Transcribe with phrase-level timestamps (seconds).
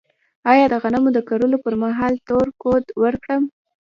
[0.51, 3.43] آیا د غنمو د کرلو پر مهال تور کود ورکړم؟